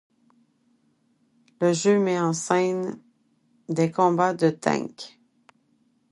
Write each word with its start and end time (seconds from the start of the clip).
Le 1.61 1.73
jeu 1.73 1.99
met 1.99 2.19
en 2.19 2.33
scène 2.33 2.99
des 3.69 3.91
combats 3.91 4.33
de 4.33 4.49
tanks. 4.49 5.19